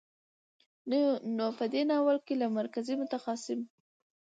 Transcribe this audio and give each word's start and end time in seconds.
نو 1.37 1.45
په 1.57 1.65
دې 1.73 1.81
ناول 1.91 2.17
کې 2.25 2.33
له 2.41 2.47
مرکزي، 2.57 2.93
متخاصم، 3.01 3.59